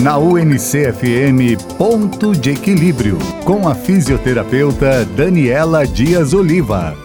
Na 0.00 0.16
UNCFM 0.16 1.56
Ponto 1.76 2.32
de 2.32 2.50
Equilíbrio, 2.52 3.18
com 3.44 3.68
a 3.68 3.74
fisioterapeuta 3.74 5.04
Daniela 5.04 5.84
Dias 5.84 6.32
Oliva. 6.32 6.96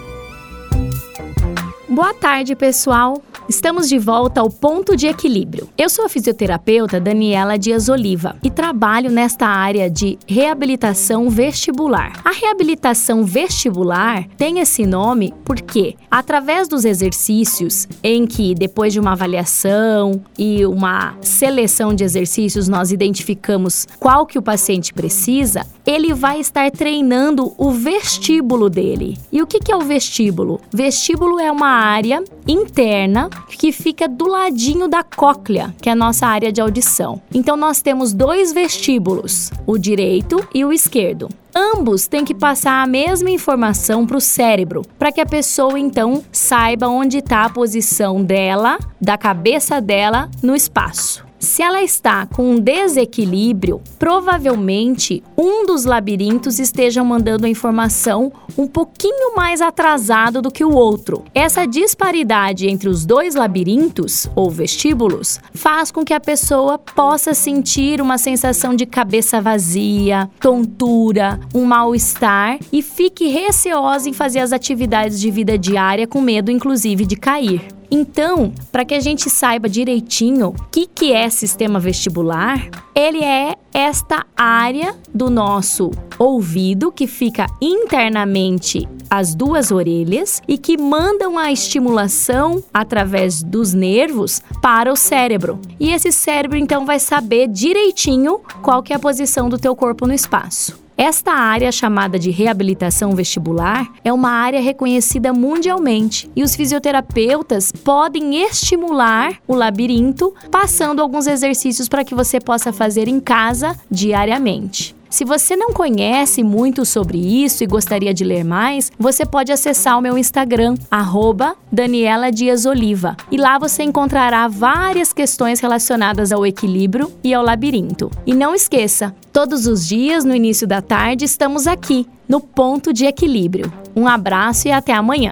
Boa 1.89 2.13
tarde, 2.13 2.55
pessoal. 2.55 3.19
Estamos 3.49 3.89
de 3.89 3.99
volta 3.99 4.39
ao 4.39 4.49
ponto 4.49 4.95
de 4.95 5.05
equilíbrio. 5.05 5.67
Eu 5.77 5.89
sou 5.89 6.05
a 6.05 6.09
fisioterapeuta 6.09 6.99
Daniela 6.99 7.59
Dias 7.59 7.89
Oliva 7.89 8.37
e 8.41 8.49
trabalho 8.49 9.11
nesta 9.11 9.45
área 9.45 9.89
de 9.89 10.17
reabilitação 10.25 11.29
vestibular. 11.29 12.21
A 12.23 12.31
reabilitação 12.31 13.25
vestibular 13.25 14.25
tem 14.37 14.59
esse 14.59 14.85
nome 14.85 15.33
porque, 15.43 15.95
através 16.09 16.69
dos 16.69 16.85
exercícios 16.85 17.85
em 18.01 18.25
que, 18.25 18.55
depois 18.55 18.93
de 18.93 18.99
uma 18.99 19.11
avaliação 19.11 20.21
e 20.39 20.65
uma 20.65 21.15
seleção 21.19 21.93
de 21.93 22.05
exercícios, 22.05 22.69
nós 22.69 22.93
identificamos 22.93 23.85
qual 23.99 24.25
que 24.25 24.39
o 24.39 24.41
paciente 24.41 24.93
precisa, 24.93 25.67
ele 25.85 26.13
vai 26.13 26.39
estar 26.39 26.71
treinando 26.71 27.53
o 27.57 27.71
vestíbulo 27.71 28.69
dele. 28.69 29.17
E 29.31 29.41
o 29.41 29.47
que 29.47 29.69
é 29.69 29.75
o 29.75 29.81
vestíbulo? 29.81 30.61
Vestíbulo 30.71 31.39
é 31.39 31.51
uma 31.51 31.67
área 31.67 32.23
interna 32.47 33.29
que 33.49 33.71
fica 33.71 34.07
do 34.07 34.27
ladinho 34.27 34.87
da 34.87 35.03
cóclea, 35.03 35.73
que 35.81 35.89
é 35.89 35.91
a 35.91 35.95
nossa 35.95 36.27
área 36.27 36.51
de 36.51 36.61
audição. 36.61 37.21
Então 37.33 37.55
nós 37.55 37.81
temos 37.81 38.13
dois 38.13 38.53
vestíbulos, 38.53 39.51
o 39.65 39.77
direito 39.77 40.45
e 40.53 40.63
o 40.65 40.73
esquerdo. 40.73 41.29
Ambos 41.55 42.07
têm 42.07 42.25
que 42.25 42.33
passar 42.33 42.81
a 42.81 42.87
mesma 42.87 43.29
informação 43.29 44.07
para 44.07 44.17
o 44.17 44.21
cérebro, 44.21 44.81
para 44.97 45.11
que 45.11 45.21
a 45.21 45.25
pessoa 45.25 45.79
então 45.79 46.23
saiba 46.31 46.87
onde 46.87 47.19
está 47.19 47.43
a 47.43 47.49
posição 47.49 48.23
dela, 48.23 48.79
da 48.99 49.17
cabeça 49.17 49.79
dela 49.79 50.29
no 50.41 50.55
espaço. 50.55 51.23
Se 51.43 51.61
ela 51.61 51.83
está 51.83 52.25
com 52.25 52.51
um 52.51 52.57
desequilíbrio, 52.57 53.81
provavelmente 53.99 55.21
um 55.37 55.65
dos 55.65 55.83
labirintos 55.83 56.57
esteja 56.57 57.03
mandando 57.03 57.45
a 57.45 57.49
informação 57.49 58.31
um 58.57 58.65
pouquinho 58.65 59.35
mais 59.35 59.59
atrasado 59.59 60.41
do 60.41 60.49
que 60.49 60.63
o 60.63 60.71
outro. 60.73 61.25
Essa 61.35 61.65
disparidade 61.65 62.69
entre 62.69 62.87
os 62.87 63.05
dois 63.05 63.35
labirintos 63.35 64.25
ou 64.33 64.49
vestíbulos 64.49 65.41
faz 65.53 65.91
com 65.91 66.05
que 66.05 66.13
a 66.13 66.19
pessoa 66.19 66.77
possa 66.79 67.33
sentir 67.33 67.99
uma 67.99 68.17
sensação 68.17 68.73
de 68.73 68.85
cabeça 68.85 69.41
vazia, 69.41 70.29
tontura, 70.39 71.41
um 71.53 71.65
mal-estar 71.65 72.57
e 72.71 72.81
fique 72.81 73.27
receosa 73.27 74.07
em 74.07 74.13
fazer 74.13 74.39
as 74.39 74.53
atividades 74.53 75.19
de 75.19 75.29
vida 75.29 75.57
diária 75.57 76.07
com 76.07 76.21
medo 76.21 76.49
inclusive 76.49 77.05
de 77.05 77.17
cair. 77.17 77.67
Então, 77.95 78.51
para 78.71 78.83
que 78.83 78.95
a 78.95 78.99
gente 78.99 79.29
saiba 79.29 79.69
direitinho 79.69 80.47
o 80.47 80.53
que, 80.71 80.87
que 80.87 81.13
é 81.13 81.29
sistema 81.29 81.79
vestibular, 81.79 82.67
ele 82.95 83.23
é 83.23 83.55
esta 83.71 84.25
área 84.35 84.95
do 85.13 85.29
nosso 85.29 85.91
ouvido 86.17 86.91
que 86.91 87.05
fica 87.05 87.45
internamente 87.61 88.89
as 89.07 89.35
duas 89.35 89.69
orelhas 89.69 90.41
e 90.47 90.57
que 90.57 90.75
mandam 90.75 91.37
a 91.37 91.51
estimulação 91.51 92.63
através 92.73 93.43
dos 93.43 93.75
nervos 93.75 94.41
para 94.59 94.91
o 94.91 94.95
cérebro. 94.95 95.59
E 95.79 95.91
esse 95.91 96.11
cérebro 96.11 96.57
então 96.57 96.87
vai 96.87 96.97
saber 96.97 97.47
direitinho 97.47 98.41
qual 98.63 98.81
que 98.81 98.91
é 98.91 98.95
a 98.95 98.99
posição 98.99 99.47
do 99.47 99.59
teu 99.59 99.75
corpo 99.75 100.07
no 100.07 100.15
espaço. 100.15 100.82
Esta 100.97 101.33
área, 101.33 101.71
chamada 101.71 102.19
de 102.19 102.29
reabilitação 102.29 103.15
vestibular, 103.15 103.91
é 104.03 104.13
uma 104.13 104.29
área 104.29 104.61
reconhecida 104.61 105.33
mundialmente 105.33 106.29
e 106.35 106.43
os 106.43 106.55
fisioterapeutas 106.55 107.71
podem 107.71 108.43
estimular 108.43 109.39
o 109.47 109.55
labirinto 109.55 110.33
passando 110.51 111.01
alguns 111.01 111.25
exercícios 111.25 111.89
para 111.89 112.03
que 112.03 112.13
você 112.13 112.39
possa 112.39 112.71
fazer 112.71 113.07
em 113.07 113.19
casa 113.19 113.75
diariamente. 113.89 114.95
Se 115.13 115.23
você 115.23 115.55
não 115.55 115.71
conhece 115.71 116.41
muito 116.41 116.83
sobre 116.83 117.19
isso 117.19 117.63
e 117.63 117.67
gostaria 117.67 118.11
de 118.15 118.23
ler 118.23 118.43
mais, 118.43 118.91
você 118.97 119.23
pode 119.23 119.51
acessar 119.51 119.95
o 119.95 120.01
meu 120.01 120.17
Instagram, 120.17 120.73
arroba 120.89 121.55
Daniela 121.71 122.31
Dias 122.31 122.65
Oliva. 122.65 123.15
E 123.29 123.37
lá 123.37 123.59
você 123.59 123.83
encontrará 123.83 124.47
várias 124.47 125.13
questões 125.13 125.59
relacionadas 125.59 126.31
ao 126.31 126.47
equilíbrio 126.47 127.11
e 127.23 127.31
ao 127.31 127.43
labirinto. 127.43 128.09
E 128.25 128.33
não 128.33 128.55
esqueça, 128.55 129.15
todos 129.31 129.67
os 129.67 129.87
dias, 129.87 130.25
no 130.25 130.33
início 130.33 130.65
da 130.65 130.81
tarde, 130.81 131.25
estamos 131.25 131.67
aqui, 131.67 132.07
no 132.27 132.39
ponto 132.39 132.91
de 132.91 133.05
equilíbrio. 133.05 133.71
Um 133.95 134.07
abraço 134.07 134.67
e 134.67 134.71
até 134.71 134.93
amanhã. 134.93 135.31